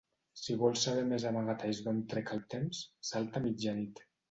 [0.43, 4.07] Si vols saber més amagatalls d'on trec el temps, salta a mitjanit.